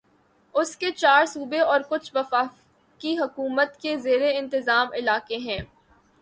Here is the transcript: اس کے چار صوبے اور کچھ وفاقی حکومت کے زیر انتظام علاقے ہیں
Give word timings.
اس 0.55 0.75
کے 0.77 0.89
چار 0.91 1.25
صوبے 1.25 1.59
اور 1.59 1.81
کچھ 1.89 2.11
وفاقی 2.15 3.17
حکومت 3.17 3.77
کے 3.81 3.95
زیر 3.97 4.21
انتظام 4.33 4.93
علاقے 4.93 5.37
ہیں 5.37 5.59